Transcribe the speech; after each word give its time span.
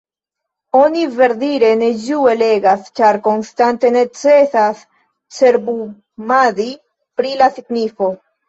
Oni, 0.77 1.01
verdire, 1.17 1.69
ne 1.81 1.89
ĝue 2.05 2.33
legas, 2.39 2.87
ĉar 3.01 3.19
konstante 3.29 3.93
necesas 3.99 4.83
cerbumadi 5.39 6.69
pri 7.21 7.39
la 7.45 7.55
signifo. 7.61 8.15